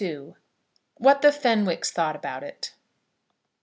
WHAT 0.95 1.21
THE 1.21 1.31
FENWICKS 1.31 1.91
THOUGHT 1.91 2.15
ABOUT 2.15 2.41
IT. 2.43 2.73